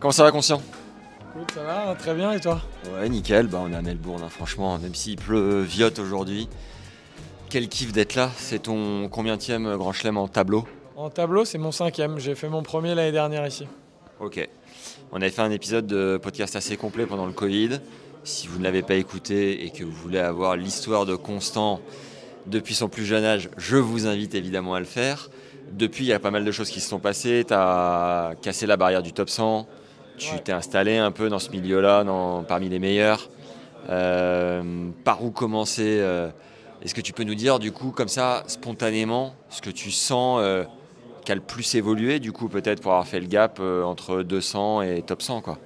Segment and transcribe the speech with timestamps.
[0.00, 0.62] Comment ça va, Conscient?
[1.34, 2.60] Écoute, ça va, très bien et toi?
[2.94, 3.48] Ouais, nickel.
[3.48, 6.48] Bah, on est à Melbourne, hein, franchement, même s'il pleut, viote aujourd'hui.
[7.48, 8.30] Quel kiff d'être là.
[8.36, 10.64] C'est ton combienième Grand Chelem en tableau?
[10.96, 12.20] En tableau, c'est mon cinquième.
[12.20, 13.66] J'ai fait mon premier l'année dernière ici.
[14.20, 14.48] Ok.
[15.10, 17.80] On avait fait un épisode de podcast assez complet pendant le Covid.
[18.22, 21.80] Si vous ne l'avez pas écouté et que vous voulez avoir l'histoire de Constant
[22.46, 25.28] depuis son plus jeune âge, je vous invite évidemment à le faire.
[25.72, 27.44] Depuis, il y a pas mal de choses qui se sont passées.
[27.48, 29.66] Tu as cassé la barrière du top 100.
[30.18, 32.04] Tu t'es installé un peu dans ce milieu-là,
[32.46, 33.28] parmi les meilleurs.
[33.88, 34.62] Euh,
[35.04, 36.28] par où commencer euh,
[36.82, 40.40] Est-ce que tu peux nous dire, du coup, comme ça, spontanément, ce que tu sens
[40.42, 40.64] euh,
[41.28, 44.82] a le plus évolué, du coup, peut-être pour avoir fait le gap euh, entre 200
[44.82, 45.58] et top 100, quoi?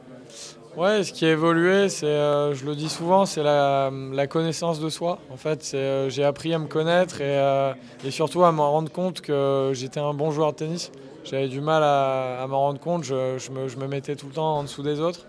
[0.77, 3.91] Ouais, ce qui a évolué, c'est, je le dis souvent, c'est la,
[4.27, 5.19] connaissance de soi.
[5.31, 5.77] En fait,
[6.09, 7.75] j'ai appris à me connaître et,
[8.07, 10.91] et surtout à me rendre compte que j'étais un bon joueur de tennis.
[11.25, 13.15] J'avais du mal à, à m'en rendre compte, je,
[13.51, 15.27] me, mettais tout le temps en dessous des autres.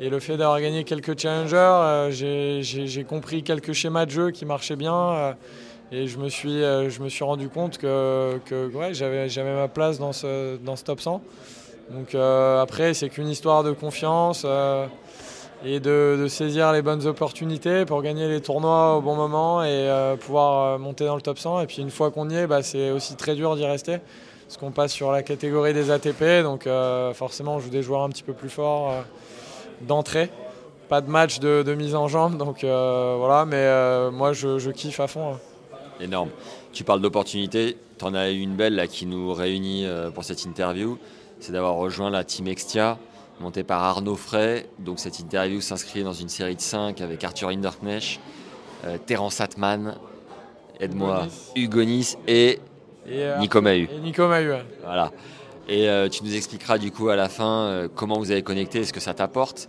[0.00, 4.44] Et le fait d'avoir gagné quelques challengers, euh, j'ai, compris quelques schémas de jeu qui
[4.44, 4.94] marchaient bien.
[4.94, 5.32] euh,
[5.92, 8.40] et je me suis, euh, je me suis rendu compte que,
[8.92, 11.22] j'avais, ma place dans ce, top 100.
[11.90, 14.44] Donc après, c'est qu'une histoire de confiance
[15.64, 19.88] et de, saisir les bonnes opportunités pour gagner les tournois au bon moment et
[20.20, 21.60] pouvoir monter dans le top 100.
[21.60, 23.98] Et puis une fois qu'on y est, bah, c'est aussi très dur d'y rester
[24.46, 26.42] parce qu'on passe sur la catégorie des ATP.
[26.42, 29.00] Donc euh, forcément, on joue des joueurs un petit peu plus forts euh,
[29.82, 30.30] d'entrée.
[30.88, 34.70] Pas de match de, de mise en jambe, donc euh, voilà, mais moi je, je
[34.70, 35.34] kiffe à fond.
[35.34, 35.38] hein.
[36.00, 36.30] Énorme.
[36.72, 37.76] Tu parles d'opportunités.
[37.98, 40.98] Tu en as eu une belle là, qui nous réunit pour cette interview.
[41.40, 42.98] C'est d'avoir rejoint la team Extia,
[43.40, 44.68] montée par Arnaud Frey.
[44.78, 48.20] Donc cette interview s'inscrit dans une série de 5 avec Arthur Hinderknecht,
[49.06, 49.96] Terence Atman,
[50.78, 51.26] aide-moi,
[51.56, 52.60] Hugo Nice et
[53.08, 53.88] Et, euh, Nico Mahut.
[53.92, 54.64] Et Nico Mahut, ouais.
[54.84, 55.10] Voilà.
[55.68, 58.80] Et euh, tu nous expliqueras du coup à la fin euh, comment vous avez connecté
[58.80, 59.68] et ce que ça t'apporte.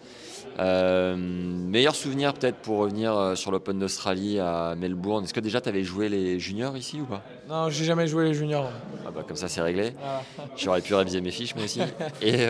[0.59, 5.23] Euh, meilleur souvenir peut-être pour revenir sur l'Open d'Australie à Melbourne.
[5.23, 7.23] Est-ce que déjà tu avais joué les juniors ici ou pas?
[7.47, 8.69] Non, j'ai jamais joué les juniors.
[9.05, 9.91] ah bah, Comme ça c'est réglé.
[9.99, 10.23] Voilà.
[10.57, 11.81] J'aurais pu réviser mes fiches moi aussi.
[12.23, 12.47] Et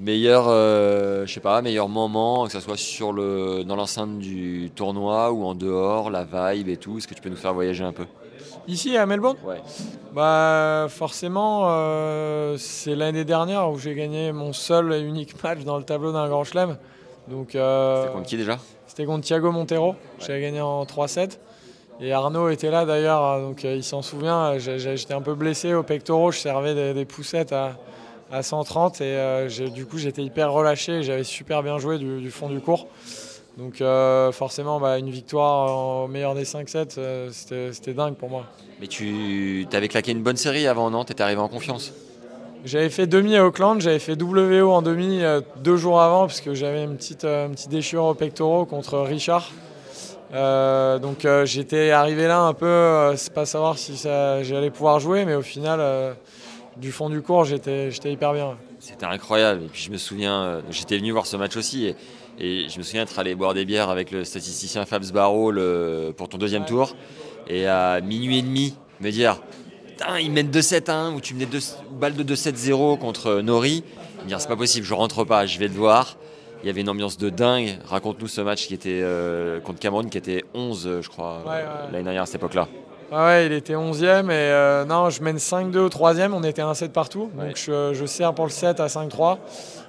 [0.00, 4.70] meilleur, euh, je sais pas, meilleur moment, que ce soit sur le, dans l'enceinte du
[4.74, 6.98] tournoi ou en dehors, la vibe et tout.
[6.98, 8.06] Est-ce que tu peux nous faire voyager un peu?
[8.68, 9.36] Ici à Melbourne?
[9.44, 9.60] Ouais.
[10.12, 15.78] Bah forcément, euh, c'est l'année dernière où j'ai gagné mon seul et unique match dans
[15.78, 16.76] le tableau d'un Grand Chelem.
[17.28, 18.58] Donc euh, C'était contre qui déjà?
[18.86, 19.94] c'était contre Thiago Montero.
[20.18, 21.38] J'avais gagné en 3-7.
[22.02, 24.58] Et Arnaud était là d'ailleurs, hein, donc euh, il s'en souvient.
[24.58, 27.76] J'étais un peu blessé au pectoraux, je servais des, des poussettes à,
[28.32, 30.92] à 130 et euh, du coup j'étais hyper relâché.
[30.94, 32.86] et J'avais super bien joué du, du fond du cours.
[33.56, 38.30] Donc euh, forcément, bah, une victoire en- au meilleur des 5-7, euh, c'était dingue pour
[38.30, 38.44] moi.
[38.80, 41.04] Mais tu avais claqué une bonne série avant, non?
[41.04, 41.92] T'étais arrivé en confiance
[42.64, 46.40] J'avais fait demi à Auckland, j'avais fait WO en demi euh, deux jours avant parce
[46.40, 49.50] que j'avais une petite, une petite déchirure au pectoraux contre Richard.
[50.32, 55.42] Donc j'étais arrivé là un peu, c'est pas savoir si j'allais pouvoir jouer, mais au
[55.42, 56.14] final,
[56.76, 58.56] du fond du cours, j'étais hyper bien.
[58.78, 59.64] C'était incroyable.
[59.64, 61.86] Et puis je me souviens, j'étais venu voir ce match aussi.
[61.86, 61.96] Et,
[62.38, 66.12] et je me souviens être allé boire des bières avec le statisticien Fabs Barreau le-
[66.16, 66.96] pour ton deuxième tour.
[67.48, 69.40] Et à minuit et demi, me dire
[70.20, 71.58] ils mènent 2-7 1 ou tu menais deux
[71.92, 73.84] balles de 2-7-0 contre Nori.
[74.22, 76.16] Me dire C'est pas possible, je rentre pas, je vais le voir.
[76.62, 77.78] Il y avait une ambiance de dingue.
[77.86, 81.52] Raconte-nous ce match qui était euh, contre Cameroun, qui était 11, euh, je crois, Ouais,
[81.52, 81.62] ouais.
[81.92, 82.68] l'année dernière à cette époque-là.
[83.12, 86.62] Ah ouais, il était 11e et euh, non, je mène 5-2 au 3e, on était
[86.62, 87.30] 1-7 partout.
[87.36, 87.48] Ouais.
[87.48, 89.38] Donc je, je sers pour le 7 à 5-3.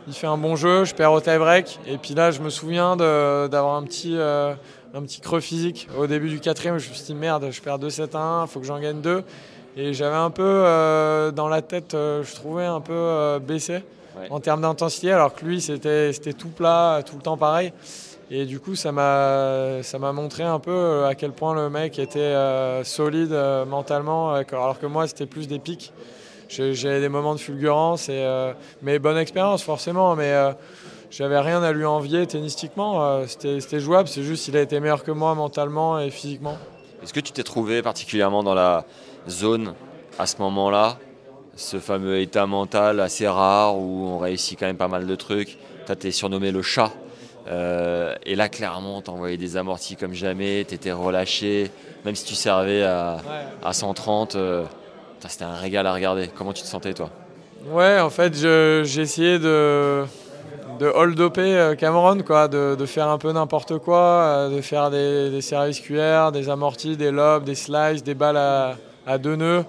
[0.07, 1.79] Il fait un bon jeu, je perds au tie-break.
[1.87, 4.53] Et puis là, je me souviens d'avoir un petit, euh,
[4.93, 6.77] un petit creux physique au début du 4e.
[6.79, 9.23] Je me suis dit merde, je perds 2-7-1, il faut que j'en gagne 2.
[9.77, 13.83] Et j'avais un peu euh, dans la tête, euh, je trouvais un peu baissé
[14.19, 14.27] Ouais.
[14.29, 17.71] en termes d'intensité, alors que lui, c'était c'était tout plat, tout le temps pareil.
[18.29, 21.97] Et du coup, ça m'a ça m'a montré un peu à quel point le mec
[21.97, 22.35] était
[22.83, 23.33] solide
[23.69, 25.93] mentalement, alors que moi, c'était plus des pics.
[26.51, 28.51] J'ai- des moments de fulgurance, et, euh,
[28.81, 30.15] mais bonne expérience forcément.
[30.15, 30.51] Mais euh,
[31.09, 33.03] j'avais rien à lui envier tennistiquement.
[33.03, 36.57] euh, C'était jouable, c'est juste qu'il a été meilleur que moi mentalement et physiquement.
[37.01, 38.85] Est-ce que tu t'es trouvé particulièrement dans la
[39.29, 39.73] zone
[40.19, 40.97] à ce moment-là
[41.55, 45.57] ce fameux état mental assez rare où on réussit quand même pas mal de trucs.
[45.85, 46.91] Tu été surnommé le chat.
[47.47, 51.69] Euh, et là, clairement, t'envoyais des amortis comme jamais, t'étais relâché,
[52.05, 53.17] même si tu servais à,
[53.63, 54.35] à 130.
[54.35, 54.80] euh, putain,
[55.27, 56.29] C'était un régal à regarder.
[56.35, 57.09] Comment tu te sentais, toi?
[57.69, 60.03] Ouais, en fait, j'ai essayé de,
[60.79, 65.39] de hold-upper euh, Cameron, quoi, de, faire un peu n'importe quoi, euh, de faire des,
[65.41, 68.37] services QR, des amortis, des lobes, des slices, des balles
[69.05, 69.63] à, deux nœuds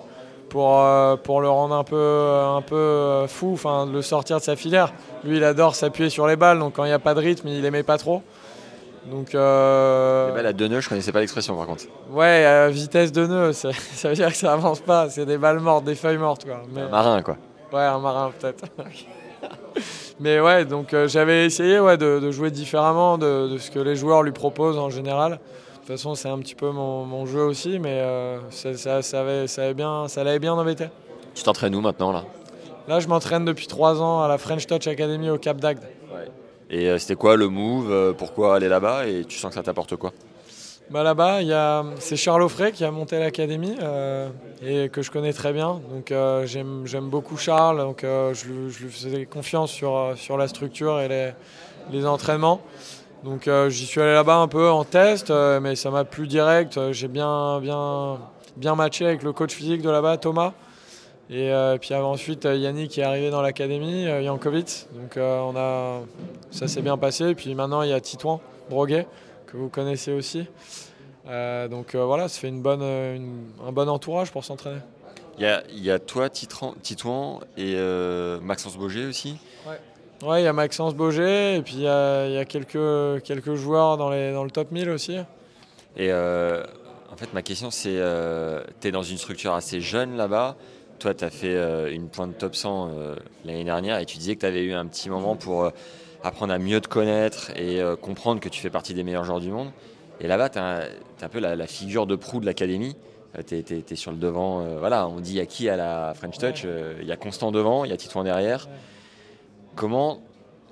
[0.49, 4.57] pour, euh, pour le rendre un peu, un peu fou, enfin, le sortir de sa
[4.57, 4.95] filière.
[5.23, 7.49] Lui, il adore s'appuyer sur les balles, donc quand il n'y a pas de rythme,
[7.49, 8.23] il aimait pas trop.
[9.07, 11.85] Donc, euh, Les balles à deux nœuds, je connaissais pas l'expression par contre.
[12.13, 15.59] ouais, vitesse de nœud, ça, ça veut dire que ça avance pas, c'est des balles
[15.61, 16.45] mortes, des feuilles mortes.
[16.45, 16.63] Quoi.
[16.73, 17.37] Mais- Un marin, quoi.
[17.73, 18.65] Ouais, un marin peut-être.
[20.21, 23.79] Mais ouais, donc euh, j'avais essayé ouais, de, de jouer différemment de, de ce que
[23.81, 25.33] les joueurs lui proposent en général.
[25.33, 25.37] De
[25.79, 29.21] toute façon, c'est un petit peu mon, mon jeu aussi, mais euh, ça, ça, ça
[29.23, 30.87] avait, ça, avait bien, ça l'avait bien embêté.
[31.35, 32.23] Tu t'entraînes où maintenant, là?
[32.87, 35.81] Là, je m'entraîne depuis trois ans à la French Touch Academy au Cap d'Agde.
[36.73, 39.63] Et euh, c'était quoi le move euh, Pourquoi aller là-bas Et tu sens que ça
[39.63, 40.13] t'apporte quoi?
[40.91, 41.41] Bah là-bas,
[42.01, 44.29] c'est Charles Offray qui a monté l'académie euh,
[44.63, 45.81] et que je connais très bien.
[45.91, 51.09] Donc euh, j'aime, beaucoup Charles, donc je, lui, faisais confiance sur, sur la structure et
[51.09, 51.31] les,
[51.93, 52.61] les entraînements.
[53.25, 55.31] Donc j'y suis allé là-bas un peu en test,
[55.63, 56.79] mais ça m'a plu direct.
[56.91, 58.19] J'ai bien, bien,
[58.57, 60.53] bien matché avec le coach physique de là-bas, Thomas.
[61.31, 64.87] Et euh, puis euh, ensuite, euh, Yannick est arrivé dans l'académie, euh, Jankovic.
[64.95, 66.01] Donc euh, on a,
[66.51, 67.29] ça s'est bien passé.
[67.31, 69.07] Et puis maintenant, il y a Titouan Broguet,
[69.47, 70.45] que vous connaissez aussi.
[71.29, 74.81] Euh, donc euh, voilà, ça fait une bonne, euh, une- un bon entourage pour s'entraîner.
[75.39, 79.37] Il y a, y a toi, Titran- Titouan et euh, Maxence Boger aussi.
[80.29, 83.23] Ouais, il y a Maxence Boger et puis il y a, il y a quelques,
[83.25, 85.17] quelques joueurs dans, les, dans le top 1000 aussi.
[85.97, 86.63] Et euh,
[87.11, 87.99] en fait, ma question, c'est
[88.81, 90.57] tu es dans une structure assez jeune là-bas.
[91.03, 94.37] Toi, tu as fait euh, une pointe top 100 euh, l'année dernière et tu disais
[94.37, 95.71] que tu avais eu un petit moment pour euh,
[96.23, 99.51] apprendre à mieux te connaître et comprendre que tu fais partie des meilleurs joueurs du
[99.51, 99.73] monde.
[100.21, 102.95] Et là-bas, tu es, un peu la, la figure de proue de l'académie.
[103.49, 104.65] tu es, sur le devant.
[104.79, 106.65] voilà, on dit il y a qui à la French Touch
[107.01, 108.69] Il y a Constant devant, il y a Titouan derrière.
[109.75, 110.21] Comment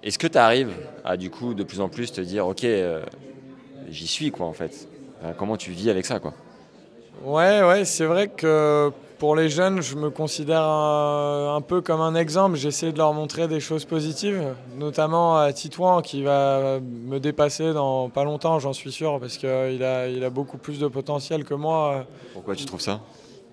[0.04, 2.64] est-ce que tu arrives à du coup de plus en plus te dire ok,
[3.88, 4.86] j'y suis quoi en fait?
[5.36, 6.34] Comment tu vis avec ça quoi?
[7.24, 12.00] Ouais, ouais, c'est vrai que pour les jeunes, je me considère un, un peu comme
[12.00, 12.56] un exemple.
[12.56, 14.42] J'essaie de leur montrer des choses positives,
[14.78, 19.84] notamment à Titouan qui va me dépasser dans pas longtemps, j'en suis sûr, parce qu'il
[19.84, 22.06] a, il a beaucoup plus de potentiel que moi.
[22.32, 23.00] Pourquoi tu trouves ça?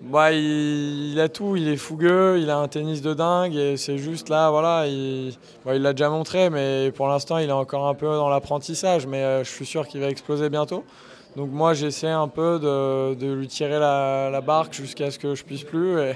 [0.00, 3.76] Bah, il, il a tout, il est fougueux, il a un tennis de dingue et
[3.76, 5.34] c'est juste là, voilà, il
[5.66, 9.06] bon, il l'a déjà montré, mais pour l'instant il est encore un peu dans l'apprentissage,
[9.06, 10.84] mais euh, je suis sûr qu'il va exploser bientôt.
[11.38, 15.36] Donc moi j'essaie un peu de, de lui tirer la, la barque jusqu'à ce que
[15.36, 16.14] je puisse plus et,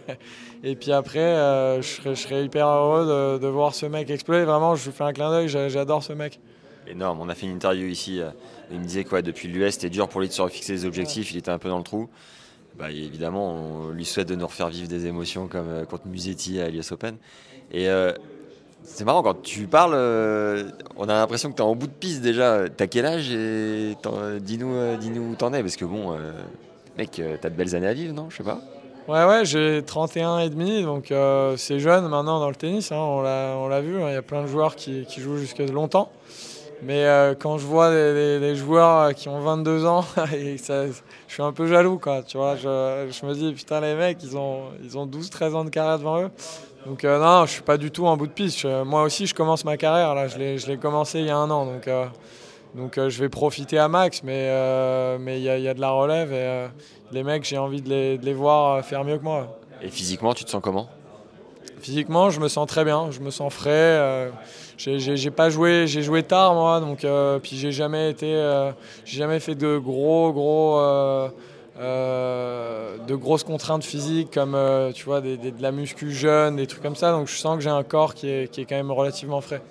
[0.64, 4.10] et puis après euh, je, serais, je serais hyper heureux de, de voir ce mec
[4.10, 4.44] exploser.
[4.44, 6.40] Vraiment je lui fais un clin d'œil, j'a- j'adore ce mec.
[6.88, 8.20] Énorme, on a fait une interview ici.
[8.20, 8.30] euh,
[8.72, 10.84] il me disait que ouais, depuis l'US, c'était dur pour lui de se refixer des
[10.86, 12.08] objectifs, il était un peu dans le trou.
[12.76, 16.58] Bah, évidemment, on lui souhaite de nous refaire vivre des émotions comme euh, contre Musetti
[16.60, 17.16] à l'US Open.
[17.70, 18.12] Et euh,
[18.84, 20.64] c'est marrant, quand tu parles, euh,
[20.96, 22.68] on a l'impression que tu es en bout de piste déjà.
[22.68, 26.32] T'as quel âge et t'en- dis-nous euh, dis-nous où t'en es Parce que bon, euh,
[26.98, 28.28] mec, euh, t'as de belles années à vivre, non?
[28.30, 28.58] Je sais pas.
[29.08, 32.98] Ouais, ouais, j'ai 31 et demi, donc euh, c'est jeune maintenant dans le tennis, hein,
[32.98, 36.12] on l'a vu, hein, il y a plein de joueurs qui, jouent jusque longtemps.
[36.84, 40.04] Mais euh, quand je vois les joueurs qui ont 22 ans,
[40.34, 42.54] et ça- je suis un peu jaloux, quoi, tu vois.
[42.56, 45.98] Je, je me dis, putain, les mecs, ils ont, ils ont 12-13 ans de carrière
[45.98, 46.30] devant eux.
[46.86, 48.60] Donc euh, non, je suis pas du tout en bout de piste.
[48.60, 51.50] Je- moi aussi, je commence ma carrière, là, je l'ai commencé il y a un
[51.50, 52.06] an, donc, euh,
[52.74, 54.48] donc euh, je vais profiter à max, mais
[55.18, 56.66] mais il y, y a de la relève et
[57.12, 59.58] les mecs, j'ai envie de les, de les voir faire mieux que moi.
[59.80, 60.88] Et physiquement, tu te sens comment?
[61.80, 64.30] Physiquement, je me sens très bien, je me sens frais.
[64.76, 67.06] j'ai- pas joué, j'ai joué tard moi, donc
[67.42, 68.26] puis j'ai jamais été,
[69.04, 70.80] j'ai jamais fait de gros gros,
[71.78, 76.82] euh, de grosses contraintes physiques comme euh, tu vois de la muscu jeune, des trucs
[76.82, 77.12] comme ça.
[77.12, 79.62] Donc je sens que j'ai un corps qui est, qui est quand même relativement frais.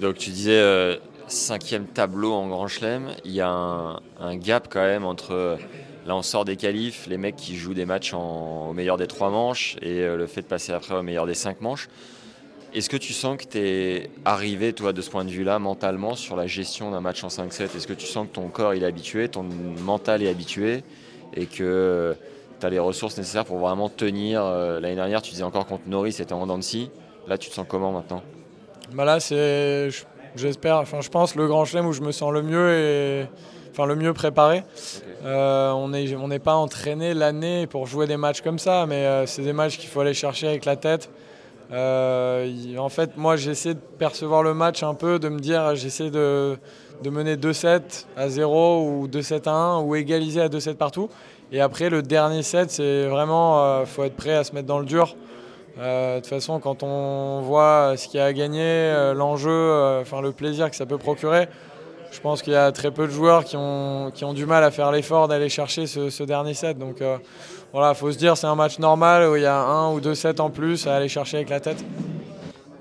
[0.00, 0.96] Donc tu disais euh,
[1.28, 5.58] cinquième tableau en Grand Chelem, il y a un, gap quand même entre
[6.06, 9.30] là on sort des qualifs, les mecs qui jouent des matchs au meilleur des trois
[9.30, 11.88] manches et le fait de passer après au meilleur des cinq manches.
[12.72, 16.14] Est-ce que tu sens que tu es arrivé toi de ce point de vue-là mentalement
[16.14, 18.84] sur la gestion d'un match en 5-7 Est-ce que tu sens que ton corps il
[18.84, 20.84] est habitué, ton mental est habitué?
[21.34, 22.14] Et que
[22.58, 25.84] tu as les ressources nécessaires pour vraiment tenir euh, L'année dernière tu disais encore contre
[25.88, 26.90] Norris c'était en dents de scie.
[27.26, 28.22] Là tu te sens comment maintenant?
[28.92, 32.32] Bah là, c'est, je- j'espère, enfin, je pense le grand chelem où je me sens
[32.32, 33.26] le mieux et
[33.70, 34.64] enfin le mieux préparé.
[35.24, 39.42] on n'est on n'est pas entraîné l'année pour jouer des matchs comme ça, mais c'est
[39.42, 41.08] des matchs qu'il faut aller chercher avec la tête.
[41.70, 46.58] en fait, moi, j'essaie de percevoir le match un peu, de me dire, j'essaie de,
[47.02, 51.08] de mener 2-7 à 0 ou 2-7 à 1 ou égaliser à 2-7 partout.
[51.52, 54.78] Et après, le dernier set, c'est vraiment, il faut être prêt à se mettre dans
[54.78, 55.16] le dur.
[55.78, 59.50] Euh, de toute façon, quand on voit ce qu'il y a à gagner, euh, l'enjeu,
[59.50, 61.48] euh, enfin le plaisir que ça peut procurer,
[62.10, 64.64] je pense qu'il y a très peu de joueurs qui ont, qui ont du mal
[64.64, 66.76] à faire l'effort d'aller chercher ce, dernier set.
[66.76, 66.96] Donc
[67.72, 70.00] voilà, il faut se dire c'est un match normal où il y a un ou
[70.00, 71.84] deux sets en plus à aller chercher avec la tête.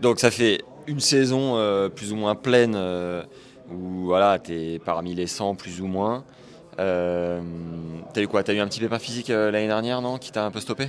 [0.01, 1.59] Donc ça fait une saison
[1.95, 2.75] plus ou moins pleine
[3.71, 6.23] où voilà, tu es parmi les 100 plus ou moins.
[6.79, 7.41] Euh,
[8.13, 8.43] t'as eu quoi?
[8.43, 10.88] T'as eu un petit pépin physique l'année dernière, non Qui t'a un peu stoppé?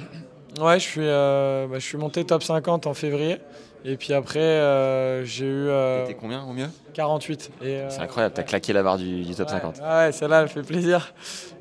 [0.59, 3.39] Ouais, je suis, euh, bah, je suis monté top 50 en février.
[3.83, 5.69] Et puis après, euh, j'ai eu.
[5.69, 6.69] Euh, T'étais combien au mieux?
[6.93, 7.51] 48.
[7.63, 9.81] C'est incroyable, t'as claqué la barre du, top 50.
[9.81, 11.15] Ouais, celle-là, elle fait plaisir.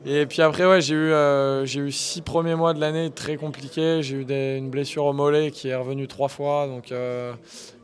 [0.06, 1.14] Et puis après, ouais, j'ai eu,
[1.66, 4.02] j'ai eu six premiers mois de l'année très compliqués.
[4.04, 6.68] J'ai eu une blessure au mollet qui est revenue trois fois.
[6.68, 6.92] Donc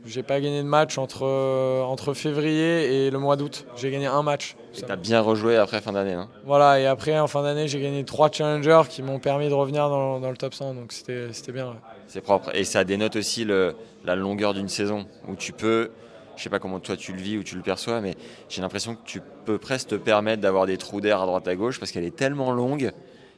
[0.05, 3.65] j'ai pas gagné de match entre, euh, entre février et le mois d'août.
[3.75, 4.55] J'ai gagné un match.
[4.73, 6.13] Tu as bien rejoué après fin d'année.
[6.13, 9.53] Hein voilà, et après en fin d'année, j'ai gagné trois challengers qui m'ont permis de
[9.53, 10.75] revenir dans, dans, le top 100.
[10.75, 11.75] Donc c'était bien.
[12.07, 12.55] C'est propre.
[12.55, 15.91] Et ça dénote aussi le, la longueur d'une saison où tu peux.
[16.37, 18.15] Je sais pas comment toi tu le vis ou tu le perçois, mais
[18.49, 21.55] j'ai l'impression que tu peux presque te permettre d'avoir des trous d'air à droite à
[21.55, 22.91] gauche parce qu'elle est tellement longue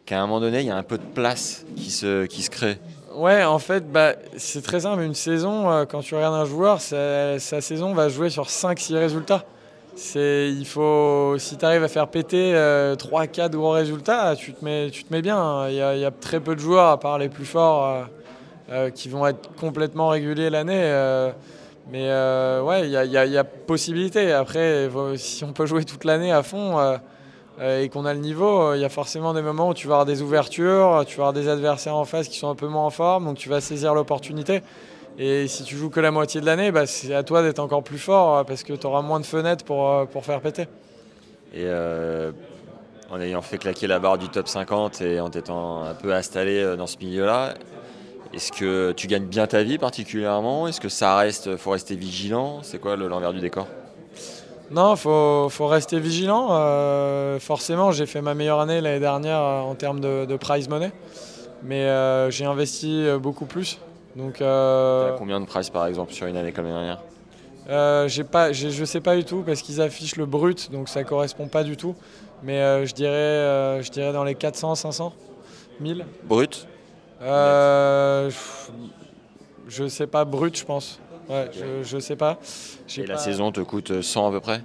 [0.06, 2.50] qu'à un moment donné, il y a un peu de place qui se, qui se
[2.50, 2.80] crée.
[3.18, 5.02] Ouais, en fait, bah, c'est très simple.
[5.02, 9.44] Une saison, euh, quand tu regardes un joueur, sa, saison va jouer sur 5-6 résultats.
[10.14, 14.92] Il faut, si tu arrives à faire péter 3-4 euh, gros résultats, tu te mets,
[14.92, 15.68] tu te mets bien.
[15.68, 18.06] Il y, a, très peu de joueurs, à part les plus forts,
[18.70, 20.94] euh, qui vont être complètement réguliers l'année.
[21.92, 22.12] mais
[22.62, 24.32] ouais, il y a, possibilité.
[24.32, 27.00] Après, si on peut jouer toute l'année à fond
[27.60, 29.96] et qu'on a le niveau, euh, il y a forcément des moments où tu vas
[29.96, 32.86] avoir des ouvertures, tu vas avoir des adversaires en face qui sont un peu moins
[32.86, 34.62] en forme, donc tu vas saisir l'opportunité.
[35.18, 37.84] Et si tu joues que la moitié de l'année, bah, c'est à toi d'être encore
[37.84, 40.68] plus fort euh, parce que tu auras moins de fenêtres pour, pour faire péter.
[41.56, 41.66] Et
[43.10, 46.76] en ayant fait claquer la barre du top 50 et en étant un peu installé
[46.76, 47.54] dans ce milieu-là,
[48.34, 50.68] est-ce que tu gagnes bien ta vie particulièrement?
[50.68, 52.60] Est-ce que ça reste, faut rester vigilant?
[52.64, 53.66] C'est quoi l'envers du décor?
[54.72, 56.50] Non, il faut, rester vigilant.
[56.52, 60.92] Euh, forcément, j'ai fait ma meilleure année l'année dernière euh, en termes de, prize money,
[61.64, 63.80] mais euh, j'ai investi beaucoup plus.
[64.16, 64.44] Donc,
[65.18, 68.10] combien de prize par exemple sur une année comme l'année dernière?
[68.10, 71.02] J'ai pas, Je ne sais pas du tout parce qu'ils affichent le brut, donc ça
[71.02, 71.96] ne correspond pas du tout.
[72.44, 75.14] Mais je, dirais, je dirais dans les 400, 500,
[75.80, 76.06] 1000.
[76.24, 76.68] Brut?
[77.22, 78.30] Je
[79.84, 81.00] ne sais pas, brut je pense.
[81.30, 81.50] Ouais,
[81.84, 82.40] je, sais pas.
[82.98, 84.62] Et la saison te coûte 100 à peu près?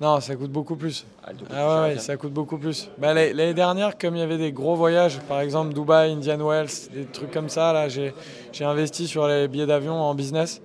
[0.00, 1.04] Non, ça coûte beaucoup plus.
[1.24, 2.88] Ah, ah ouais, ça coûte beaucoup plus.
[2.98, 6.68] Bah, L'année dernière, comme il y avait des gros voyages, par exemple Dubaï, Indian Wells,
[6.92, 8.14] des trucs comme ça, là, j'ai
[8.60, 10.60] investi sur les billets d'avion en business.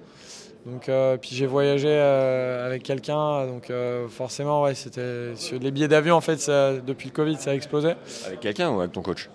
[0.68, 5.90] Donc, euh, puis j'ai voyagé euh, avec quelqu'un, donc euh, forcément, ouais, c'était les billets
[5.90, 6.50] d'avion en fait,
[6.86, 7.96] depuis le Covid, ça a explosé.
[8.28, 9.30] Avec quelqu'un ou avec ton coach?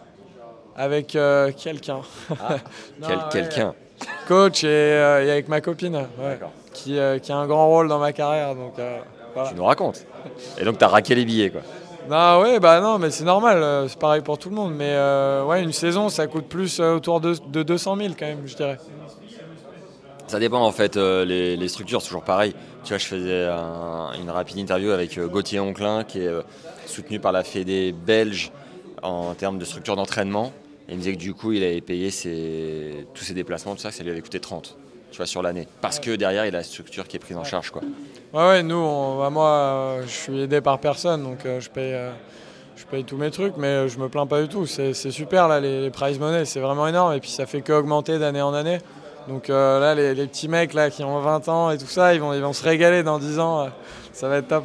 [0.75, 1.19] Avec
[1.57, 2.01] quelqu'un.
[2.31, 2.57] Ah,
[3.07, 3.75] quel, quelqu'un
[4.27, 6.07] coach euh, et, avec ma copine,
[6.73, 8.55] qui, euh, qui, a un grand rôle dans ma carrière.
[8.55, 8.99] Donc, euh,
[9.49, 10.05] Tu nous racontes.
[10.59, 11.63] Et donc tu as raqué les billets quoi.
[12.09, 14.73] Non, ouais, bah non, mais c'est normal, c'est pareil pour tout le monde.
[14.75, 14.97] Mais
[15.47, 18.79] ouais, une saison, ça coûte plus autour de, de 200 000 quand même, je dirais.
[20.27, 22.55] Ça dépend en fait, les, les, structures, c'est toujours pareil.
[22.83, 23.47] Tu vois, je faisais
[24.21, 26.31] une rapide interview avec Gauthier Onclin, qui est
[26.87, 28.53] soutenu par la Fédé belge
[29.03, 30.53] en termes de structure d'entraînement.
[30.89, 33.91] Et il me disait que du coup, il avait payé tous ses déplacements, tout ça,
[33.91, 34.79] ça lui avait coûté 30
[35.11, 35.67] tu vois, sur l'année.
[35.81, 37.71] Parce que derrière, il a la structure qui est prise en charge.
[37.71, 37.83] Quoi.
[38.33, 42.11] Ouais, ouais nous, bah, moi, je suis aidé par personne, donc euh, je, paye, euh,
[42.77, 44.67] je paye tous mes trucs, mais euh, je me plains pas du tout.
[44.67, 48.43] C'est super, là, les, prize money, c'est vraiment énorme, et puis ça fait qu'augmenter d'année
[48.43, 48.79] en année.
[49.29, 52.21] Donc là, les, les, petits mecs là, qui ont 20 ans et tout ça, ils
[52.21, 53.69] vont, ils vont se régaler dans 10 ans.
[54.15, 54.65] ça va être top.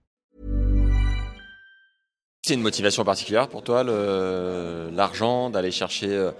[2.51, 6.31] C'est une motivation particulière pour toi, l'argent, d'aller chercher, euh,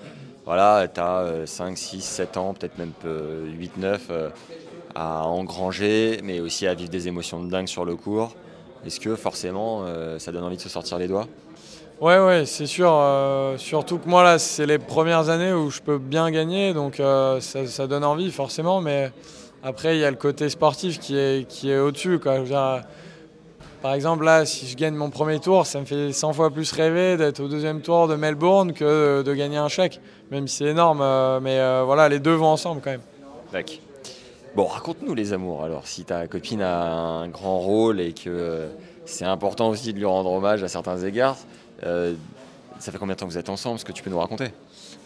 [0.45, 4.29] voilà, tu as 5, 6, 7 ans, peut-être même 8, 9, euh,
[4.93, 8.35] à engranger, mais aussi à vivre des émotions de dingue sur le cours.
[8.85, 11.27] Est-ce que forcément euh, ça donne envie de se sortir les doigts?
[12.01, 12.91] Ouais, ouais, c'est sûr.
[12.91, 16.99] euh, surtout que moi, là, c'est les premières années où je peux bien gagner, donc
[16.99, 18.81] euh, ça, donne envie, forcément.
[18.81, 19.13] Mais
[19.63, 22.19] après, il y a le côté sportif qui est, qui est au-dessus.
[22.19, 22.35] quoi.
[22.35, 22.81] Je veux dire,
[23.81, 26.71] par exemple, là, si je gagne mon premier tour, ça me fait 100 fois plus
[26.71, 30.65] rêver d'être au deuxième tour de Melbourne que de, gagner un chèque, même si c'est
[30.65, 31.01] énorme.
[31.01, 33.01] euh, mais euh, voilà, les deux vont ensemble quand même.
[33.51, 33.75] D'accord.
[34.53, 38.67] Bon, raconte-nous les amours alors, si ta copine a un grand rôle et que euh,
[39.05, 41.37] c'est important aussi de lui rendre hommage à certains égards.
[41.85, 42.13] euh,
[42.79, 44.47] ça fait combien de temps que vous êtes ensemble Ce que tu peux nous raconter?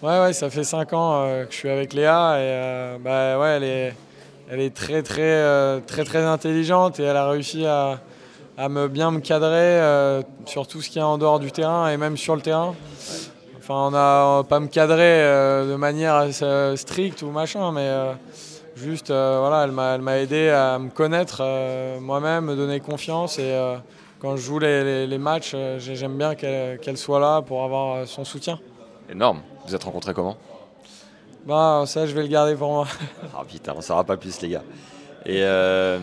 [0.01, 3.37] Ouais, ouais, ça fait 5 ans euh, que je suis avec Léa et euh, bah,
[3.39, 3.95] ouais, elle est,
[4.49, 7.99] elle est très, très, très, très intelligente et elle a réussi à,
[8.57, 11.89] à me bien me cadrer euh, sur tout ce qui est en dehors du terrain
[11.89, 12.73] et même sur le terrain.
[13.57, 18.13] Enfin, on a pas me cadrer euh, de manière assez stricte ou machin, mais euh,
[18.75, 23.51] juste, euh, voilà, elle m'a, aidé à me connaître euh, moi-même, me donner confiance et
[23.51, 23.75] euh,
[24.19, 27.63] quand je joue les, les- les matchs, euh, j'ai- j'aime bien qu'elle, soit là pour
[27.63, 28.59] avoir euh, son soutien.
[29.09, 29.41] Énorme.
[29.67, 30.37] Vous êtes rencontrés comment?
[31.45, 32.87] Bah, ça, je vais le garder pour moi.
[33.35, 34.63] Ah putain, on ne saura pas plus les gars.
[35.25, 35.99] Et, euh,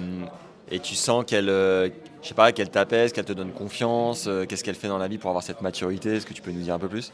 [0.70, 1.88] et tu sens qu'elle, euh,
[2.22, 4.26] je sais pas, qu'elle t'apaise, qu'elle te donne confiance.
[4.26, 6.16] euh, Qu'est-ce qu'elle fait dans la vie pour avoir cette maturité?
[6.16, 7.12] Est-ce que tu peux nous dire un peu plus?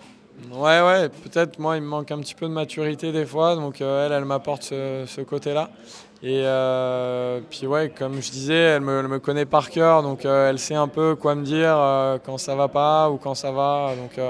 [0.52, 3.80] Ouais, ouais, peut-être moi, il me manque un petit peu de maturité des fois, donc
[3.80, 5.68] euh, elle, elle m'apporte ce, ce côté-là.
[6.22, 10.24] Et euh, puis ouais, comme je disais, elle me, elle me connaît par cœur, donc
[10.24, 11.74] elle sait un peu quoi me dire
[12.24, 13.92] quand ça va pas ou quand ça va.
[13.96, 14.20] Donc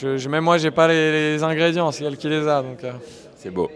[0.00, 2.62] je, je- même moi, j'ai pas les, les ingrédients, c'est elle qui les a.
[2.62, 2.78] Donc.
[3.36, 3.70] C'est beau.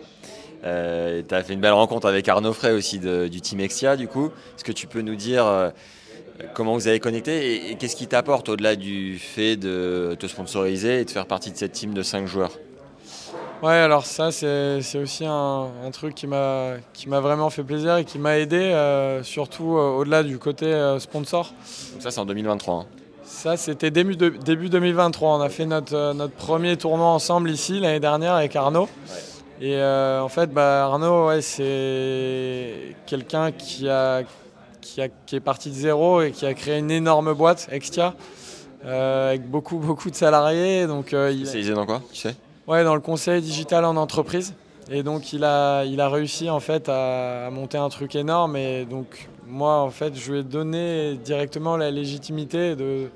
[0.64, 3.96] Euh, tu as fait une belle rencontre avec Arnaud Frey aussi de- du team Exia
[3.96, 4.26] du coup.
[4.56, 5.70] Est-ce que tu peux nous dire euh,
[6.54, 11.00] comment vous avez connecté et, et qu'est-ce qui t'apporte au-delà du fait de te sponsoriser
[11.00, 12.52] et de faire partie de cette team de 5 joueurs?
[13.62, 18.18] Ouais, alors ça, c'est aussi un, un truc qui m'a vraiment fait plaisir et qui
[18.18, 20.66] m'a aidé, euh, surtout euh, au-delà du côté
[20.98, 21.52] sponsor.
[21.92, 22.74] Donc ça c'est en 2023.
[22.74, 22.86] hein.
[23.26, 25.38] Ça, c'était début, de- début 2023.
[25.38, 28.86] On a fait notre, notre premier tournoi ensemble ici l'année dernière avec Arnaud.
[29.64, 34.22] Et euh, en fait, bah, Arnaud, ouais, c'est quelqu'un qui, a,
[34.82, 38.12] qui, a- qui est parti de zéro et qui a créé une énorme boîte, Extia,
[38.84, 40.86] euh, avec beaucoup, beaucoup de salariés.
[40.86, 42.02] Donc, euh, il, Spécialisé dans quoi?
[42.12, 42.34] Tu sais
[42.66, 44.52] Ouais, dans le conseil digital en entreprise.
[44.90, 48.56] Et donc, il a, il a réussi en fait à, à monter un truc énorme.
[48.56, 53.08] Et donc, moi, en fait, je lui ai donné directement la légitimité de,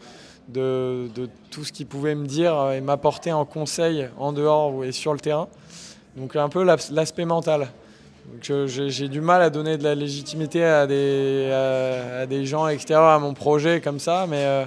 [0.48, 4.92] de, de tout ce qu'il pouvait me dire et m'apporter en conseil en dehors et
[4.92, 5.48] sur le terrain.
[6.16, 7.68] Donc, un peu l'as- l'aspect mental.
[8.42, 12.68] Je- j'ai du mal à donner de la légitimité à des, à, à des gens
[12.68, 14.42] extérieurs à mon projet comme ça, mais.
[14.44, 14.64] euh,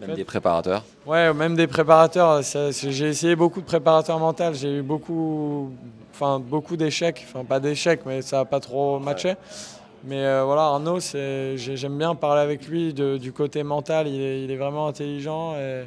[0.00, 0.82] Même fait- des préparateurs.
[1.06, 2.40] Ouais, même des préparateurs.
[2.42, 4.52] J'ai essayé beaucoup de préparateurs mentaux.
[4.54, 5.70] J'ai eu beaucoup,
[6.12, 7.24] enfin beaucoup d'échecs.
[7.28, 9.34] Enfin pas d'échecs, mais ça n'a pas trop matché.
[10.06, 14.08] Mais euh, voilà, Arnaud, j'aime bien parler avec lui de- du côté mental.
[14.08, 15.54] Il est, il est vraiment intelligent.
[15.54, 15.84] Et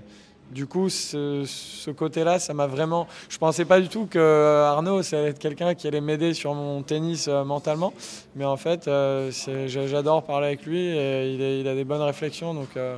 [0.51, 3.07] du coup, ce, côté-là, ça m'a vraiment.
[3.29, 6.53] Je pensais pas du tout que Arnaud, ça allait être quelqu'un qui allait m'aider sur
[6.53, 7.93] mon tennis euh, mentalement.
[8.35, 9.31] Mais en fait, euh,
[9.67, 12.53] j'adore parler avec lui et il, a des bonnes réflexions.
[12.53, 12.97] Donc euh,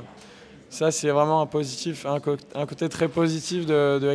[0.70, 4.08] ça, c'est vraiment un positif, un, côté très positif de, de.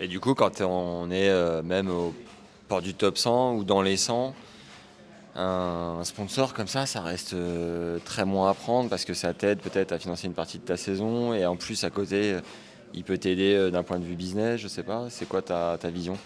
[0.00, 2.14] Et du coup, quand on est euh, même au
[2.68, 4.34] port du top 100 ou dans les 100,
[5.34, 9.58] un, sponsor comme ça, ça reste euh, très moins à prendre parce que ça t'aide
[9.60, 12.40] peut-être à financer une partie de ta saison et en plus à côté, euh,
[12.94, 15.06] il peut t'aider euh, d'un point de vue business, je sais pas.
[15.08, 16.18] C'est quoi ta, ta vision?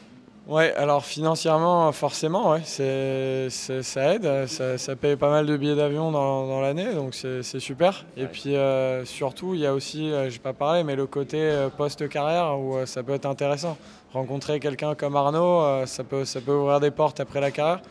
[0.46, 4.46] Ouais, alors financièrement, forcément, ouais, ça aide.
[4.46, 8.04] Ça, ça paye pas mal de billets d'avion dans, dans l'année, donc c'est, super.
[8.16, 11.40] Et puis euh, surtout, il y a aussi, euh, j'ai pas parlé, mais le côté
[11.40, 13.76] euh, post-carrière où ça peut être intéressant.
[14.12, 17.82] Rencontrer quelqu'un comme Arnaud, ça, peut, ça peut ouvrir des portes après la carrière.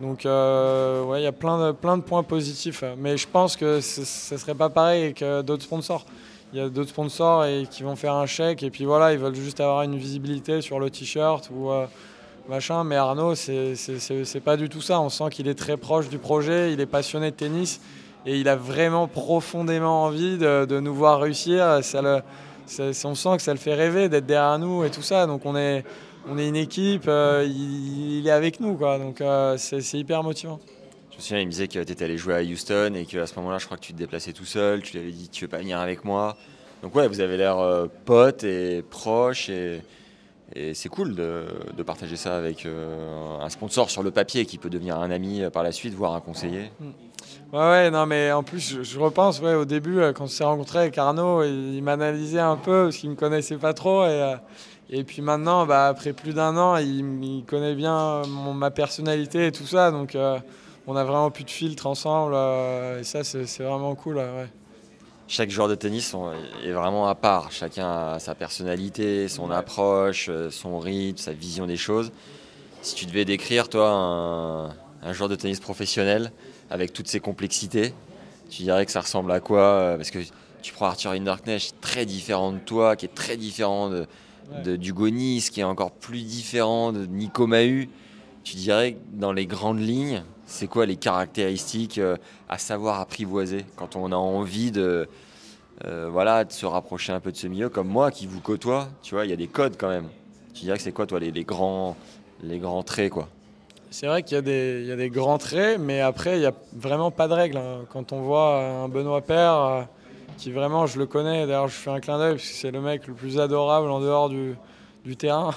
[0.00, 2.84] Donc, euh, ouais, il y a plein de, plein de points positifs.
[2.96, 6.04] Mais je pense que ce ne serait pas pareil que d'autres sponsors.
[6.52, 9.18] Il y a d'autres sponsors et, qui vont faire un chèque et puis voilà, ils
[9.18, 11.86] veulent juste avoir une visibilité sur le t-shirt ou euh,
[12.48, 12.84] machin.
[12.84, 15.00] Mais Arnaud, c'est pas du tout ça.
[15.00, 17.80] On sent qu'il est très proche du projet, il est passionné de tennis
[18.24, 21.80] et il a vraiment profondément envie de, de nous voir réussir.
[21.80, 25.26] On sent que ça le fait rêver d'être derrière nous et tout ça.
[25.26, 25.84] Donc on est,
[26.26, 28.74] on est une équipe, euh, il, il est avec nous.
[28.74, 28.98] Quoi.
[28.98, 30.60] Donc euh, c'est hyper motivant.
[31.10, 33.26] Je me souviens, il me disait que tu étais allé jouer à Houston et qu'à
[33.26, 34.82] ce moment-là, je crois que tu te déplaçais tout seul.
[34.82, 36.36] Tu lui avais dit Tu veux pas venir avec moi?
[36.82, 39.82] Donc, ouais, vous avez l'air euh, potes et proches et,
[40.54, 44.58] et c'est cool de, de partager ça avec euh, un sponsor sur le papier qui
[44.58, 46.70] peut devenir un ami par la suite, voire un conseiller.
[47.52, 50.44] Ouais, ouais, non, mais en plus, je, je repense, ouais, au début, quand on s'est
[50.44, 54.36] rencontré avec Arnaud, il, il m'analysait un peu parce qu'il me connaissait pas trop et
[54.90, 58.22] Et puis maintenant, bah, après plus d'un an, il, connaît bien
[58.54, 59.90] ma personnalité et tout ça.
[59.90, 60.16] Donc
[60.86, 62.34] on a vraiment plus de filtre ensemble.
[62.98, 64.20] et ça, c'est vraiment cool.
[65.26, 66.14] Chaque joueur de tennis
[66.64, 67.52] est vraiment à part.
[67.52, 72.10] Chacun a sa personnalité, son approche, son rythme, sa vision des choses.
[72.80, 74.68] Si tu devais décrire, toi, un,
[75.02, 76.32] un joueur de tennis professionnel
[76.70, 77.94] avec toutes ses complexités,
[78.50, 79.60] tu dirais que ça ressemble à quoi?
[79.60, 80.18] Euh, Parce que
[80.62, 84.06] tu prends Arthur Hinderknecht, très différent de toi, qui est très différent de,
[84.64, 87.88] du Gonis, qui est encore plus différent de Nico Mahut.
[88.44, 92.16] Tu dirais que dans les grandes lignes, c'est quoi les caractéristiques euh,
[92.48, 95.06] à savoir apprivoiser quand on a envie de,
[95.84, 98.88] euh, voilà, de se rapprocher un peu de ce milieu, comme moi qui vous côtoie,
[99.02, 100.08] tu vois, il y a des codes quand même.
[100.54, 101.96] Tu dirais que c'est quoi, toi, les, les, grands,
[102.42, 103.28] les grands traits, quoi?
[103.90, 107.10] C'est vrai qu'il y, y, a des grands traits, mais après, il n'y a vraiment
[107.10, 107.56] pas de règles.
[107.56, 107.84] Hein.
[107.90, 109.82] Quand on voit un Benoît Père, euh,
[110.38, 112.80] qui vraiment, je le connais, d'ailleurs, je fais un clin d'œil, parce que c'est le
[112.80, 114.56] mec le plus adorable en dehors du,
[115.16, 115.54] terrain.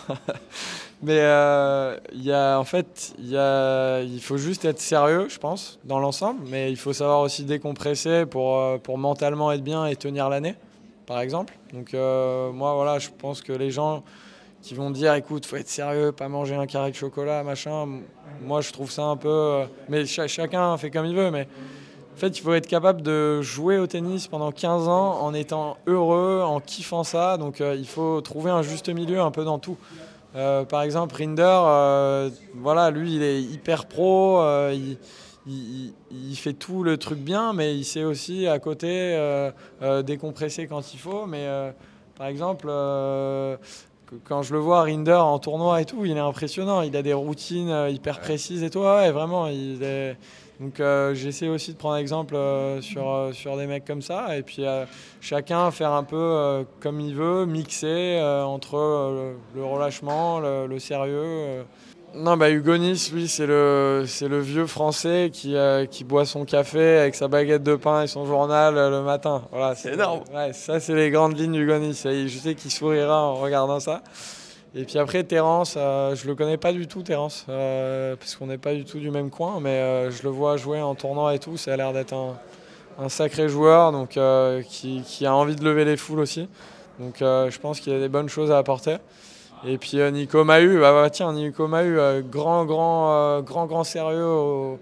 [1.02, 6.42] mais euh, y a, en fait, il, faut juste être sérieux, je pense, dans l'ensemble,
[6.48, 10.56] mais il faut savoir aussi décompresser pour, euh, pour mentalement être bien et tenir l'année,
[11.06, 11.54] par exemple.
[11.74, 14.04] Donc, moi, voilà, je pense que les gens
[14.62, 17.88] qui vont dire écoute, faut être sérieux, pas manger un carré de chocolat, machin.
[18.44, 19.30] Moi, je trouve ça un peu.
[19.30, 21.48] Euh, mais chacun fait comme il veut, mais
[22.14, 25.78] en fait, il faut être capable de jouer au tennis pendant 15 ans en étant
[25.88, 27.38] heureux, en kiffant ça.
[27.38, 29.78] Donc, euh, il faut trouver un juste milieu un peu dans tout.
[30.36, 34.42] Euh, par exemple, Rinder, voilà, lui, il est hyper pro.
[34.72, 34.98] Il,
[35.48, 39.18] il, il, fait tout le truc bien, mais il sait aussi à côté
[40.06, 41.26] décompresser quand il faut.
[41.26, 41.48] Mais
[42.18, 42.70] par exemple,
[44.26, 46.82] quand je le vois, Rinder en tournoi et tout, il est impressionnant.
[46.82, 48.80] Il a des routines euh, hyper précises et tout.
[48.80, 50.18] Ouais, vraiment, il est...
[50.62, 54.38] Donc euh, j'essaie aussi de prendre exemple euh, sur, sur des mecs comme ça.
[54.38, 54.64] Et puis
[55.20, 61.64] chacun faire un peu comme il veut, mixer entre le, relâchement, le sérieux.
[62.14, 66.44] Non, bah Hugonis, lui, c'est le, c'est le vieux français qui, euh, qui boit son
[66.44, 69.44] café avec sa baguette de pain et son journal euh, le matin.
[69.50, 70.24] Voilà, c'est énorme.
[70.34, 72.02] Ouais, ça, c'est les grandes lignes d'Hugonis.
[72.04, 74.02] Je sais qu'il sourira en regardant ça.
[74.74, 78.58] Et puis après, Terence, euh, je le connais pas du tout, Terence, parce qu'on n'est
[78.58, 81.58] pas du tout du même coin, mais je le vois jouer en tournoi et tout.
[81.58, 84.18] Ça a l'air d'être un, sacré joueur, donc
[84.68, 86.48] qui, qui, a envie de lever les foules aussi.
[87.00, 88.98] Donc je pense qu'il y a des bonnes choses à apporter.
[89.64, 93.68] Et puis euh, Nico Mahu, bah, bah, tiens, Nico Mahu, euh, grand, grand, euh, grand,
[93.68, 94.78] grand sérieux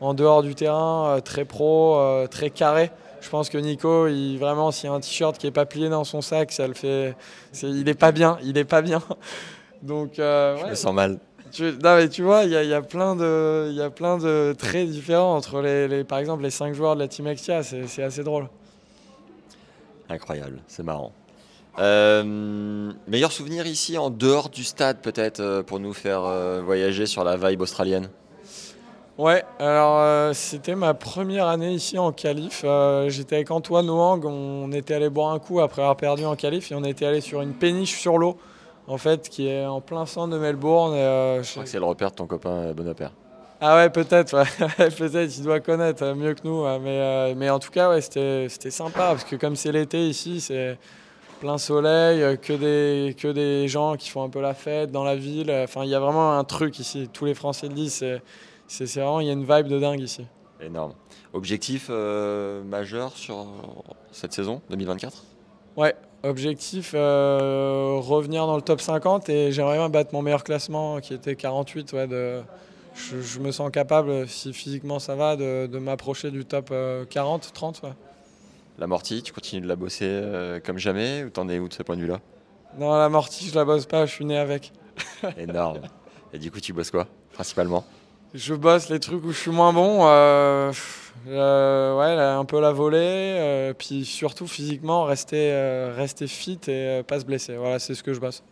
[0.00, 1.98] en dehors du terrain, très pro,
[2.30, 2.90] très carré.
[3.24, 5.88] Je pense que Nico, il, vraiment, s'il y a un t-shirt qui n'est pas plié
[5.88, 7.16] dans son sac, ça le fait.
[7.62, 9.02] il n'est pas bien, il n'est pas bien.
[9.82, 11.18] Donc, Je me sens mal.
[11.50, 14.18] Tu, non, mais tu vois, il y, y, a plein de, il y a plein
[14.18, 17.62] de traits différents entre les, les, par exemple, les cinq joueurs de la Team Exia.
[17.62, 18.48] C'est assez drôle.
[20.08, 21.12] Incroyable, c'est marrant.
[21.78, 27.06] Euh, meilleur souvenir ici en dehors du stade peut-être euh, pour nous faire euh, voyager
[27.06, 28.08] sur la vibe australienne?
[29.16, 32.64] Ouais, alors c'était ma première année ici en qualif.
[33.06, 36.72] J'étais avec Antoine Wang, on était allé boire un coup après avoir perdu en qualif
[36.72, 38.36] et on était allé sur une péniche sur l'eau
[38.88, 40.94] en fait qui est en plein centre de Melbourne.
[40.94, 43.12] je crois que c'est le repère de ton copain Bonaparte.
[43.60, 44.44] Ah ouais, peut-être,
[44.98, 46.64] peut-être, il doit connaître mieux que nous.
[46.80, 50.76] Mais, mais en tout cas, ouais, c'était sympa parce que comme c'est l'été ici, c'est
[51.40, 55.04] plein soleil, euh, que des, que des gens qui font un peu la fête dans
[55.04, 55.50] la ville.
[55.64, 57.08] Enfin, il y a vraiment un truc ici.
[57.12, 58.04] Tous les Français le disent.
[58.66, 60.26] C'est, vraiment, il y a une vibe de dingue ici.
[60.60, 60.94] Énorme.
[61.32, 63.46] Objectif euh, majeur sur
[64.12, 65.24] cette saison 2024
[65.76, 71.00] Ouais, objectif euh, revenir dans le top 50 et j'aimerais bien battre mon meilleur classement
[71.00, 71.92] qui était 48.
[71.92, 72.40] Ouais, de,
[72.94, 76.72] je, me sens capable, si physiquement ça va, de, de m'approcher du top
[77.10, 77.82] 40, 30.
[77.82, 77.90] Ouais.
[78.76, 81.82] L'amorti, tu continues de la bosser euh, comme jamais ou t'en es où de ce
[81.84, 82.20] point de vue-là?
[82.76, 84.72] Non, l'amorti, je la bosse pas, je suis né avec.
[85.38, 85.82] Énorme.
[86.32, 87.84] Et du coup, tu bosses quoi, principalement?
[88.34, 90.00] Je bosse les trucs où je suis moins bon.
[90.02, 90.72] Euh,
[91.28, 95.54] euh, ouais, un peu la volée, puis surtout physiquement, rester,
[95.96, 97.56] rester fit et pas se blesser.
[97.56, 98.42] Voilà, c'est ce que je bosse.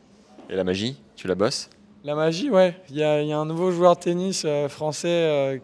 [0.49, 1.69] Et la magie, tu la bosses?
[2.05, 2.77] La magie, ouais.
[2.91, 5.61] Il y, a un nouveau joueur de tennis français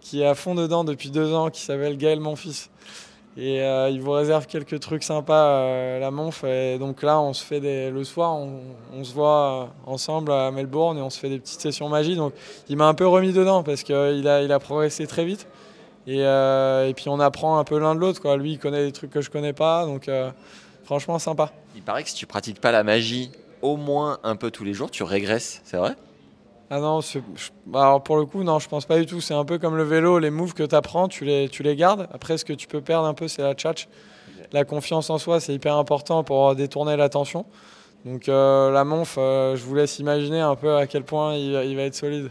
[0.00, 2.70] qui est à fond dedans depuis deux ans, qui s'appelle Gaël Monfils.
[3.36, 6.44] Et euh, il vous réserve quelques trucs sympas euh, la Monf.
[6.44, 10.98] Et donc là, on se fait le soir, on, se voit euh, ensemble à Melbourne
[10.98, 12.16] et on se fait des petites sessions magie.
[12.16, 12.32] Donc
[12.68, 13.94] il m'a un peu remis dedans parce qu'il
[14.28, 15.46] a, il a progressé très vite.
[16.06, 18.36] Et, et puis on apprend un peu l'un de l'autre.
[18.36, 19.84] Lui, il connaît des trucs que je connais pas.
[19.84, 20.10] Donc
[20.82, 21.52] franchement, sympa.
[21.76, 23.30] Il paraît que si tu pratiques pas la magie
[23.62, 25.94] au moins un peu tous les jours, tu régresses, c'est vrai?
[26.70, 27.00] Ah non,
[27.74, 29.20] alors pour le coup, non, je pense pas du tout.
[29.20, 31.74] C'est un peu comme le vélo, les moves que tu apprends, tu les, tu les
[31.74, 32.08] gardes.
[32.12, 33.88] Après, ce que tu peux perdre un peu, c'est la tchatch.
[34.52, 37.44] La confiance en soi, c'est hyper important pour détourner l'attention.
[38.04, 41.82] Donc la monf, je vous laisse imaginer un peu à quel point il, il va
[41.82, 42.30] être solide.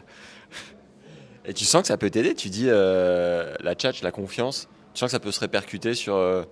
[1.45, 2.33] Et tu sens que ça peut t'aider?
[2.33, 6.45] Tu dis la tchatch, la confiance, tu sens que ça peut se répercuter sur,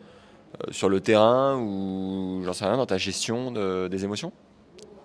[0.71, 4.31] sur le terrain ou j'en sais rien dans ta gestion des émotions?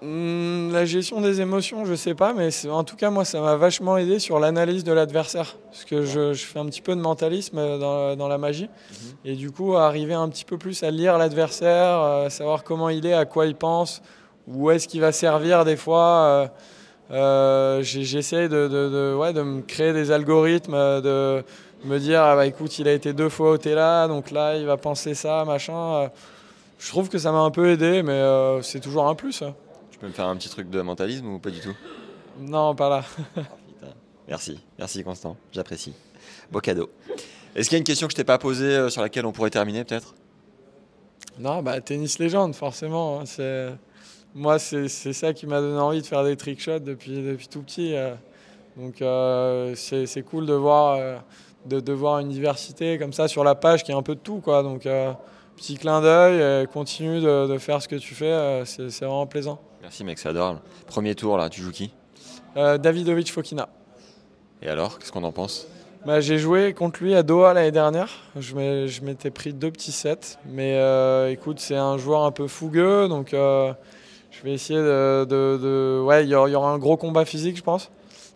[0.03, 3.55] Hmm, la gestion des émotions, je sais pas, mais en tout cas, moi, ça m'a
[3.55, 5.57] vachement aidé sur l'analyse de l'adversaire.
[5.71, 8.65] Parce que je, fais un petit peu de mentalisme dans, la magie.
[8.65, 9.15] Mhm.
[9.25, 13.07] Et du coup, arriver un petit peu plus à lire l'adversaire, à savoir comment il
[13.07, 14.03] est, à quoi il pense,
[14.49, 16.07] où est-ce qu'il va servir des fois.
[16.07, 16.49] Euh,
[17.13, 21.45] euh, j'essaie de, de, me créer des algorithmes, de
[21.85, 24.67] me dire, ah bah, écoute, il a été deux fois au là, donc là, il
[24.67, 26.11] va penser ça, machin.
[26.83, 29.45] Je trouve que ça m'a un peu aidé, mais euh, c'est toujours un plus.
[30.03, 31.77] Peux me faire un petit truc de mentalisme ou pas du tout?
[32.41, 33.05] Non, pas là.
[34.29, 35.95] merci, merci Constant, j'apprécie.
[36.51, 36.91] Beau cadeau.
[37.55, 39.31] Est-ce qu'il y a une question que je t'ai pas posée euh, sur laquelle on
[39.31, 40.17] pourrait terminer peut-être?
[41.39, 43.21] Non, bah tennis légende forcément.
[43.21, 43.69] Hein, c'est
[44.35, 47.63] moi c'est ça qui m'a donné envie de faire des trick shots depuis depuis tout
[47.63, 47.95] petit.
[47.95, 48.13] Euh.
[48.77, 51.23] Donc euh, c'est cool de voir
[51.65, 54.41] de, voir une diversité comme ça sur la page qui est un peu de tout
[54.41, 54.65] quoi.
[54.65, 54.85] Donc
[55.63, 59.61] petit clin d'œil, continue de, de, faire ce que tu fais, c'est vraiment plaisant.
[59.81, 60.61] Merci mec, c'est adorable.
[60.89, 61.93] Premier tour là, tu joues qui?
[62.57, 63.69] Euh, Davidovic Fokina.
[64.61, 65.67] Et alors, qu'est-ce qu'on en pense?
[66.05, 68.11] Bah, J'ai joué contre lui à Doha l'année dernière.
[68.37, 70.39] Je m'étais pris deux petits sets.
[70.47, 73.09] Mais euh, écoute, c'est un joueur un peu fougueux.
[73.09, 73.73] Donc euh,
[74.31, 76.01] je vais essayer de.
[76.05, 77.91] Ouais, il y, aura un gros combat physique, je pense.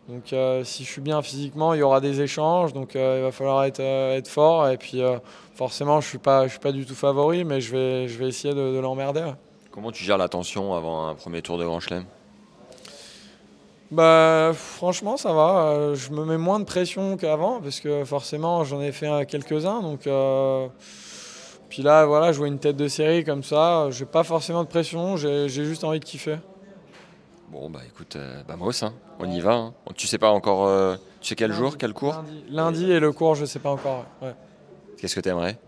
[0.08, 2.72] Donc si je suis bien physiquement, il y aura des échanges.
[2.72, 4.68] Donc il va falloir être, être fort.
[4.68, 5.02] Et puis
[5.54, 7.44] forcément, je ne suis, pas, je suis pas du tout favori.
[7.44, 9.32] Mais je vais, je vais essayer de, l'emmerder.
[9.72, 12.04] Comment tu gères la tension avant un premier tour de Grand Chelem?
[13.90, 15.58] Bah, franchement, ça va.
[15.58, 19.80] Euh, je me mets moins de pression qu'avant parce que forcément, j'en ai fait quelques-uns.
[19.80, 20.66] Donc, euh,
[21.68, 25.16] puis là, voilà, jouer une tête de série comme ça, j'ai pas forcément de pression.
[25.16, 26.38] J'ai juste envie de kiffer.
[27.50, 28.92] Bon, bah écoute, euh, bah moi hein.
[29.18, 29.54] on y va.
[29.54, 29.74] Hein.
[29.96, 33.44] Tu sais pas encore, tu sais quel jour, quel cours lundi, et le cours, je
[33.44, 34.04] sais pas encore.
[34.98, 35.58] Qu'est-ce que tu aimerais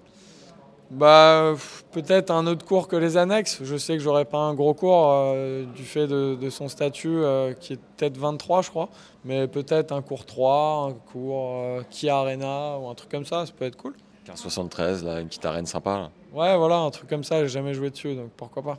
[0.91, 1.55] bah,
[1.93, 3.61] peut-être un autre cours que les annexes.
[3.63, 7.53] Je sais que j'aurais pas un gros cours euh, du fait de, son statut euh,
[7.53, 8.89] qui est peut-être 23, je crois.
[9.25, 13.45] Mais peut-être un cours 3, un cours euh, Kia Arena ou un truc comme ça,
[13.45, 13.93] ça peut être cool.
[14.25, 16.11] 1573, là, une petite arène sympa.
[16.33, 18.79] Ouais, voilà, un truc comme ça, j'ai jamais joué dessus, donc pourquoi pas.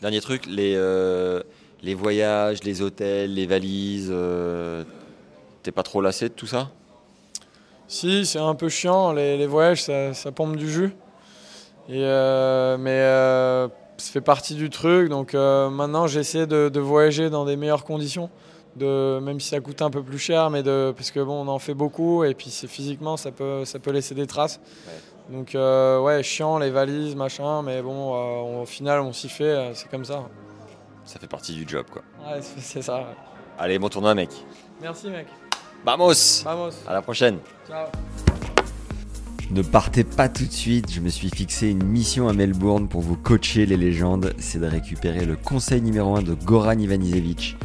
[0.00, 0.76] Dernier truc, les,
[1.82, 4.12] les voyages, les hôtels, les valises,
[5.62, 6.70] t'es pas trop lassé de tout ça?
[7.86, 10.94] Si, c'est un peu chiant, les, les voyages, ça, ça pompe du jus.
[11.88, 15.08] Et euh, mais euh, ça fait partie du truc.
[15.08, 18.30] Donc euh, maintenant, j'essaie de, de, voyager dans des meilleures conditions.
[18.76, 21.48] De, même si ça coûte un peu plus cher, mais de, parce que bon, on
[21.48, 24.60] en fait beaucoup et puis physiquement, ça peut, ça peut laisser des traces.
[25.30, 30.04] Donc ouais, chiant les valises, machin, mais bon, au final, on s'y fait, c'est comme
[30.04, 30.24] ça.
[31.04, 32.02] Ça fait partie du job, quoi.
[32.26, 33.06] Ouais, c'est ça.
[33.58, 34.30] Allez, bon tournoi, mec.
[34.80, 35.26] Merci, mec.
[35.84, 36.42] Vamos.
[36.44, 36.72] Vamos.
[36.86, 37.38] À la prochaine.
[37.68, 37.86] Ciao.
[39.50, 43.02] Ne partez pas tout de suite, je me suis fixé une mission à Melbourne pour
[43.02, 47.56] vous coacher les légendes, c'est de récupérer le conseil numéro 1 de Goran Ivanisevic,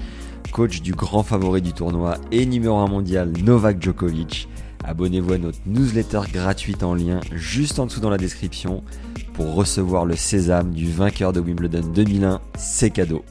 [0.51, 4.48] coach du grand favori du tournoi et numéro 1 mondial Novak Djokovic.
[4.89, 8.83] Abonnez-vous à notre newsletter gratuite en lien juste en dessous dans la description
[9.33, 13.23] pour recevoir le sésame du vainqueur de Wimbledon 2001, c'est cadeau.